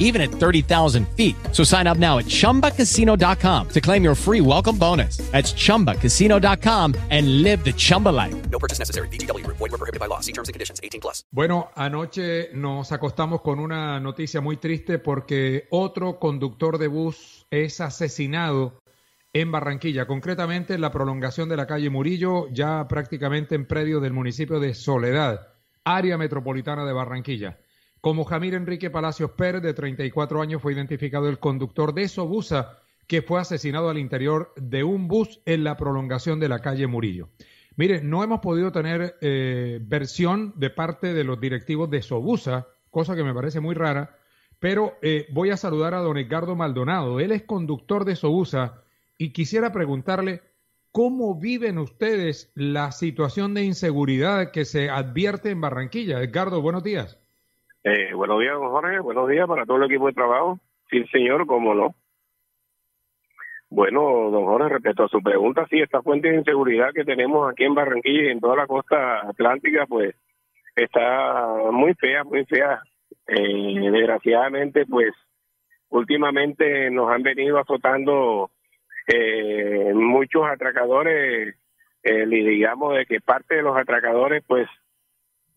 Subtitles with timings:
[0.00, 1.36] even at 30,000 feet.
[1.52, 5.18] So sign up now at chumbacasino.com to claim your free welcome bonus.
[5.30, 8.34] That's chumbacasino.com and live the Chumba life.
[8.50, 9.06] No purchase necessary.
[9.08, 9.46] BGW.
[9.46, 10.18] Void were prohibited by law.
[10.18, 10.80] See terms and conditions.
[10.82, 11.24] 18 plus.
[11.30, 17.80] Bueno, anoche nos acostamos con una noticia muy triste porque otro conductor de bus es
[17.80, 18.80] asesinado
[19.32, 24.12] en Barranquilla, concretamente en la prolongación de la calle Murillo, ya prácticamente en predio del
[24.12, 25.48] municipio de Soledad,
[25.84, 27.58] área metropolitana de Barranquilla.
[28.00, 33.20] Como Jamir Enrique Palacios Pérez, de 34 años, fue identificado el conductor de Sobusa, que
[33.20, 37.28] fue asesinado al interior de un bus en la prolongación de la calle Murillo.
[37.76, 43.14] Mire, no hemos podido tener eh, versión de parte de los directivos de Sobusa, cosa
[43.14, 44.16] que me parece muy rara,
[44.58, 47.20] pero eh, voy a saludar a don Edgardo Maldonado.
[47.20, 48.82] Él es conductor de Sobusa
[49.18, 50.40] y quisiera preguntarle
[50.90, 56.22] cómo viven ustedes la situación de inseguridad que se advierte en Barranquilla.
[56.22, 57.19] Edgardo, buenos días.
[57.82, 58.98] Eh, buenos días, don Jorge.
[59.00, 60.58] Buenos días para todo el equipo de trabajo.
[60.90, 61.94] Sí, señor, cómo no.
[63.70, 67.64] Bueno, don Jorge, respecto a su pregunta, sí, esta fuente de inseguridad que tenemos aquí
[67.64, 70.14] en Barranquilla y en toda la costa atlántica, pues
[70.76, 72.82] está muy fea, muy fea.
[73.26, 75.12] Eh, desgraciadamente, pues
[75.88, 78.50] últimamente nos han venido azotando
[79.06, 81.56] eh, muchos atracadores,
[82.02, 84.68] eh, digamos de que parte de los atracadores, pues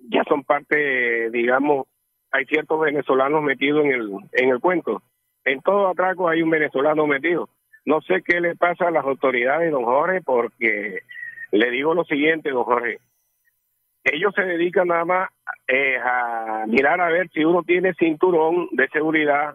[0.00, 1.86] ya son parte, digamos,
[2.32, 5.02] hay ciertos venezolanos metidos en el, en el cuento.
[5.44, 7.48] En todo atraco hay un venezolano metido.
[7.84, 11.00] No sé qué le pasa a las autoridades, don Jorge, porque
[11.50, 12.98] le digo lo siguiente, don Jorge.
[14.04, 15.30] Ellos se dedican nada más
[15.68, 19.54] eh, a mirar a ver si uno tiene cinturón de seguridad,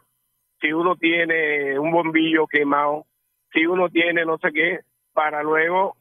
[0.61, 3.05] si uno tiene un bombillo quemado,
[3.53, 4.79] si uno tiene no sé qué,
[5.13, 5.95] para luego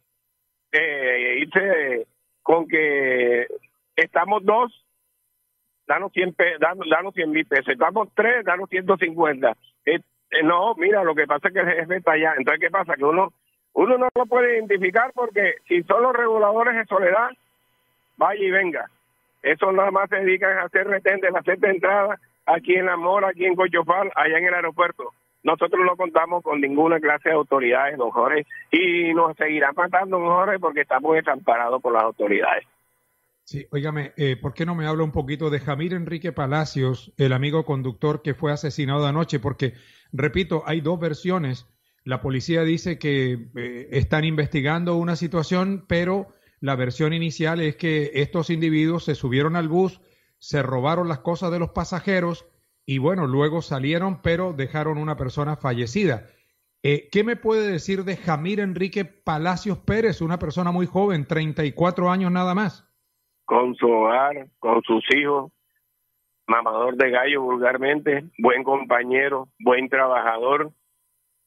[0.73, 2.06] eh, irse
[2.43, 3.47] con que
[3.97, 4.84] estamos dos,
[5.87, 9.50] danos 100, danos, danos 100 mil pesos, estamos tres, danos 150.
[9.87, 10.00] Eh,
[10.31, 12.34] eh, no, mira, lo que pasa es que el jefe está allá.
[12.37, 12.95] Entonces, ¿qué pasa?
[12.95, 13.33] Que uno
[13.75, 17.31] uno no lo puede identificar porque si son los reguladores de soledad,
[18.17, 18.89] vaya y venga.
[19.43, 23.28] Eso nada más se dedican a hacer retendes, a hacer entradas aquí en La Mora,
[23.28, 25.12] aquí en Cochofal, allá en el aeropuerto.
[25.43, 30.28] Nosotros no contamos con ninguna clase de autoridades, don Jorge, y nos seguirán matando, don
[30.28, 32.65] Jorge, porque estamos desamparados por las autoridades.
[33.47, 37.34] Sí, óigame, eh, ¿por qué no me habla un poquito de Jamir Enrique Palacios, el
[37.34, 39.38] amigo conductor que fue asesinado anoche?
[39.38, 39.75] Porque,
[40.12, 41.66] repito, hay dos versiones.
[42.05, 48.12] La policía dice que eh, están investigando una situación, pero la versión inicial es que
[48.15, 50.00] estos individuos se subieron al bus,
[50.38, 52.47] se robaron las cosas de los pasajeros
[52.87, 56.28] y bueno, luego salieron, pero dejaron una persona fallecida.
[56.82, 62.11] Eh, ¿Qué me puede decir de Jamir Enrique Palacios Pérez, una persona muy joven, 34
[62.11, 62.87] años nada más?
[63.44, 65.53] Con su hogar, con sus hijos,
[66.47, 70.71] mamador de gallo vulgarmente, buen compañero, buen trabajador.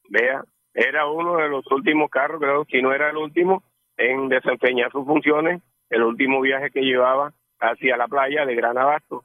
[0.09, 0.43] Vea,
[0.73, 3.63] era uno de los últimos carros, creo, si no era el último,
[3.97, 9.23] en desempeñar sus funciones, el último viaje que llevaba hacia la playa de Gran Abasto.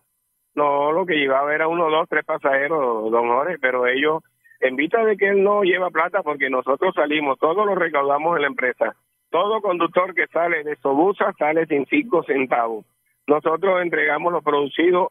[0.54, 4.22] No, lo que llevaba era uno, dos, tres pasajeros, don Jorge, pero ellos,
[4.60, 8.42] en vista de que él no lleva plata, porque nosotros salimos, todos lo recaudamos en
[8.42, 8.96] la empresa.
[9.32, 12.84] Todo conductor que sale de Sobusa sale sin cinco centavos.
[13.26, 15.10] Nosotros entregamos lo producido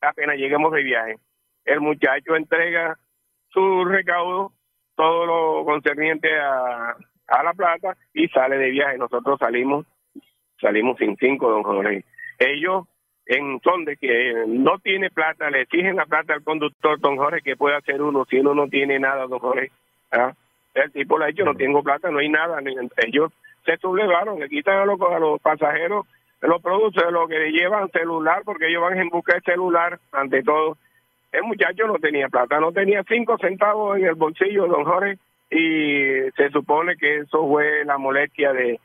[0.00, 1.16] apenas lleguemos de viaje.
[1.64, 2.96] El muchacho entrega
[3.48, 4.52] su recaudo,
[4.94, 6.94] todo lo concerniente a,
[7.26, 8.96] a la plata y sale de viaje.
[8.96, 9.86] Nosotros salimos,
[10.60, 12.04] salimos sin cinco, don Jorge.
[12.38, 12.86] Ellos
[13.26, 17.42] en son de que no tiene plata, le exigen la plata al conductor, don Jorge,
[17.42, 19.72] que puede hacer uno si uno no tiene nada, don Jorge.
[20.12, 20.32] ¿ah?
[20.74, 22.60] El tipo le ha dicho, no tengo plata, no hay nada.
[22.98, 23.32] Ellos
[23.64, 26.06] se sublevaron, le quitan a los, a los pasajeros
[26.42, 30.76] los productos, lo que llevan celular, porque ellos van en busca de celular, ante todo.
[31.32, 35.18] El muchacho no tenía plata, no tenía cinco centavos en el bolsillo, don Jorge,
[35.50, 38.80] y se supone que eso fue la molestia de,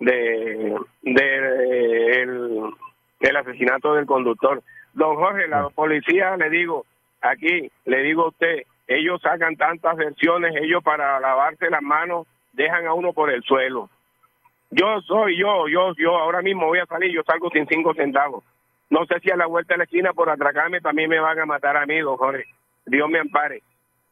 [0.00, 2.70] de, de el,
[3.20, 4.62] el asesinato del conductor.
[4.94, 6.86] Don Jorge, la policía, le digo,
[7.20, 12.86] aquí, le digo a usted, ellos sacan tantas versiones, ellos para lavarse las manos dejan
[12.86, 13.88] a uno por el suelo.
[14.70, 18.44] Yo soy yo, yo, yo ahora mismo voy a salir, yo salgo sin cinco centavos.
[18.90, 21.46] No sé si a la vuelta de la esquina por atracarme también me van a
[21.46, 22.44] matar a mí, don Jorge.
[22.86, 23.62] Dios me ampare.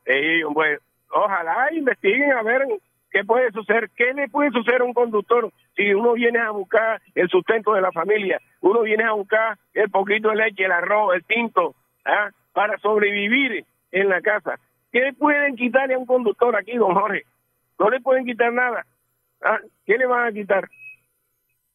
[0.04, 0.80] Ellos, pues,
[1.10, 2.66] ojalá investiguen a ver
[3.12, 3.90] ¿Qué puede suceder?
[3.94, 7.82] ¿Qué le puede suceder a un conductor si uno viene a buscar el sustento de
[7.82, 8.40] la familia?
[8.62, 11.74] Uno viene a buscar el poquito de leche, el arroz, el tinto,
[12.06, 12.30] ¿ah?
[12.54, 14.58] para sobrevivir en la casa.
[14.90, 17.24] ¿Qué pueden quitarle a un conductor aquí, don Jorge?
[17.78, 18.84] No le pueden quitar nada.
[19.42, 19.60] ¿Ah?
[19.86, 20.68] ¿Qué le van a quitar?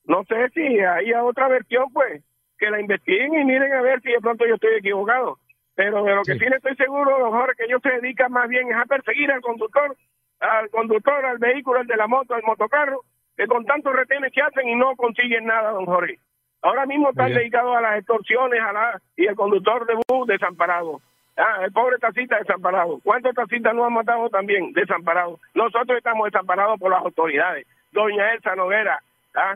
[0.06, 2.24] No sé si hay otra versión, pues,
[2.58, 5.38] que la investiguen y miren a ver si de pronto yo estoy equivocado.
[5.76, 8.32] Pero de lo que sí, sí le estoy seguro, don Jorge, que ellos se dedican
[8.32, 9.96] más bien es a perseguir al conductor
[10.40, 13.02] al conductor, al vehículo, al de la moto, al motocarro,
[13.36, 16.20] que con tantos retenes que hacen y no consiguen nada, don Jorge.
[16.62, 21.02] Ahora mismo están dedicados a las extorsiones a la, y el conductor de bus desamparado.
[21.38, 23.00] Ah, el pobre taxista desamparado.
[23.04, 25.40] ¿Cuántos taxistas no han matado también desamparados?
[25.54, 27.68] Nosotros estamos desamparados por las autoridades.
[27.92, 29.00] Doña Elsa Noguera,
[29.36, 29.56] ah,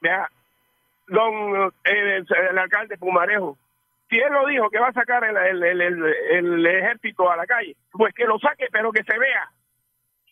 [0.00, 0.28] vea,
[1.08, 3.58] don eh, el, alcalde Pumarejo,
[4.08, 8.24] si él lo dijo que va a sacar el, ejército a la calle, pues que
[8.24, 9.50] lo saque, pero que se vea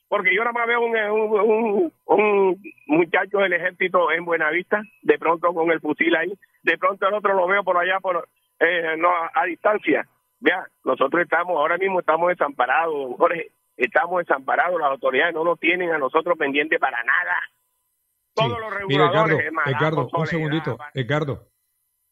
[0.08, 5.70] porque yo nada más veo un, un, muchacho del ejército en Buenavista, de pronto con
[5.70, 6.32] el fusil ahí,
[6.62, 8.26] de pronto el otro lo veo por allá por
[8.58, 8.96] eh,
[9.34, 10.06] a, distancia.
[10.40, 15.90] Vea, nosotros estamos, ahora mismo estamos desamparados, Jorge, estamos desamparados, las autoridades no nos tienen
[15.90, 17.36] a nosotros pendientes para nada.
[18.34, 21.48] Todos los reguladores, Edgardo, un segundito, Edgardo.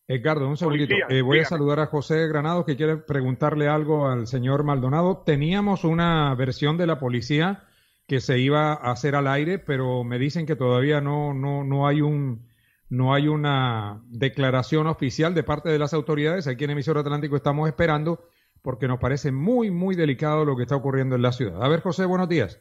[0.09, 0.95] Edgardo, un segundito.
[1.09, 5.23] Eh, voy a saludar a José Granado que quiere preguntarle algo al señor Maldonado.
[5.25, 7.65] Teníamos una versión de la policía
[8.07, 11.89] que se iba a hacer al aire, pero me dicen que todavía no, no, no
[11.89, 12.47] hay un
[12.89, 16.47] no hay una declaración oficial de parte de las autoridades.
[16.47, 18.29] Aquí en Emisor Atlántico estamos esperando
[18.63, 21.63] porque nos parece muy, muy delicado lo que está ocurriendo en la ciudad.
[21.63, 22.61] A ver, José, buenos días.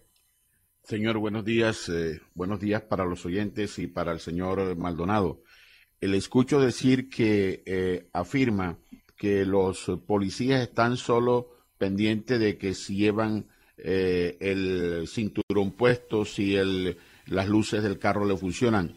[0.83, 1.89] Señor, buenos días.
[1.89, 5.41] Eh, buenos días para los oyentes y para el señor Maldonado.
[5.99, 8.77] Le escucho decir que eh, afirma
[9.17, 16.55] que los policías están solo pendientes de que si llevan eh, el cinturón puesto, si
[16.55, 18.95] el, las luces del carro le funcionan.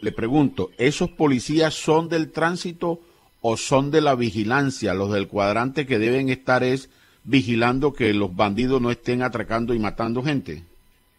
[0.00, 3.00] Le, pregunto, ¿esos policías son del tránsito
[3.40, 4.94] o son de la vigilancia?
[4.94, 6.88] Los del cuadrante que deben estar es
[7.24, 10.62] vigilando que los bandidos no estén atracando y matando gente.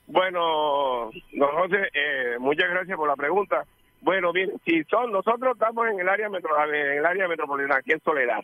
[0.07, 3.65] Bueno, José, eh, muchas gracias por la pregunta.
[4.01, 6.51] Bueno, bien, si son, nosotros estamos en el área metro,
[7.30, 8.44] metropolitana, aquí en Soledad.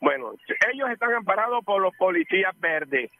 [0.00, 0.32] Bueno,
[0.72, 3.10] ellos están amparados por los policías verdes.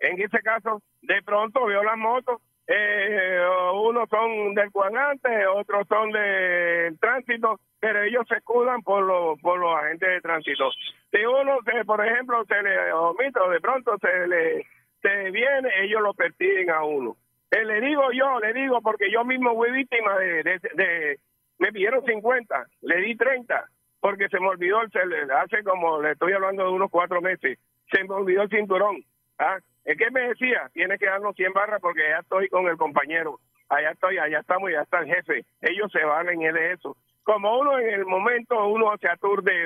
[0.00, 3.40] En ese caso, de pronto veo las motos, eh,
[3.72, 9.58] unos son del cuadrante, otros son del tránsito, pero ellos se escudan por los, por
[9.58, 10.70] los agentes de tránsito.
[11.10, 14.66] Si uno, se, por ejemplo, se le omite de pronto se le
[15.00, 17.16] se viene, ellos lo persiguen a uno.
[17.50, 21.18] Eh, le digo yo, le digo, porque yo mismo fui víctima de, de,
[21.58, 23.64] me pidieron 50, le di 30,
[24.00, 27.58] porque se me olvidó, el, hace como, le estoy hablando de unos cuatro meses,
[27.90, 29.02] se me olvidó el cinturón.
[29.38, 29.58] ¿ah?
[29.88, 33.40] Es que me decía, tiene que darnos 100 barras porque ya estoy con el compañero.
[33.70, 35.46] Allá estoy, allá estamos, ya está el jefe.
[35.62, 36.94] Ellos se valen de eso.
[37.22, 39.64] Como uno en el momento, uno se aturde,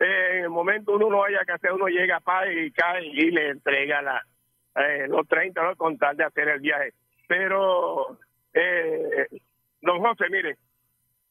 [0.00, 3.08] eh, en el momento uno no haya que hacer, uno llega a paz y cae
[3.08, 4.22] y le entrega la,
[4.74, 5.76] eh, los 30 ¿no?
[5.76, 6.94] con tal de hacer el viaje.
[7.26, 8.16] Pero,
[8.54, 9.26] eh,
[9.82, 10.56] don José, mire,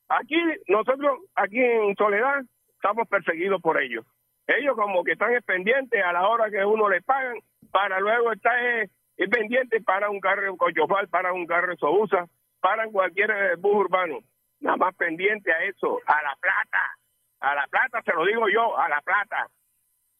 [0.09, 0.37] aquí
[0.67, 2.43] nosotros, aquí en Soledad,
[2.75, 4.05] estamos perseguidos por ellos.
[4.45, 7.39] Ellos como que están pendientes a la hora que uno les pagan
[7.71, 8.89] para luego estar eh,
[9.29, 12.27] pendiente para un carro Cochofal, para un carro en Sousa,
[12.59, 14.19] para cualquier eh, bus urbano.
[14.59, 16.97] Nada más pendiente a eso, a la plata.
[17.39, 19.47] A la plata, se lo digo yo, a la plata.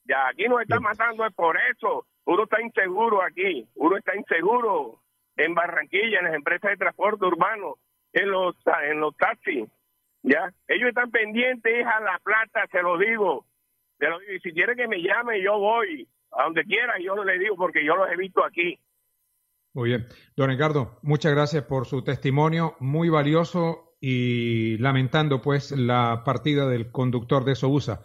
[0.05, 2.05] Ya aquí nos están matando es por eso.
[2.25, 5.00] Uno está inseguro aquí, uno está inseguro
[5.36, 7.75] en Barranquilla, en las empresas de transporte urbano,
[8.13, 9.67] en los en los taxis.
[10.24, 13.45] Ya, ellos están pendientes a la plata, se lo digo.
[13.98, 14.33] Se lo digo.
[14.33, 17.55] Y si quiere que me llame, yo voy a donde quiera, yo no le digo
[17.55, 18.79] porque yo los he visto aquí.
[19.74, 20.07] Muy bien.
[20.36, 26.91] Don Ricardo, muchas gracias por su testimonio, muy valioso y lamentando pues la partida del
[26.91, 28.01] conductor de Sousa.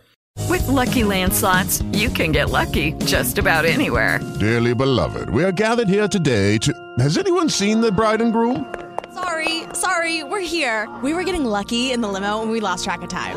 [0.48, 4.20] With lucky landslots, you can get lucky just about anywhere.
[4.38, 6.72] Dearly beloved, we are gathered here today to.
[6.98, 8.66] Has anyone seen the bride and groom?
[9.14, 10.88] Sorry, sorry, we're here.
[11.02, 13.36] We were getting lucky in the limo and we lost track of time.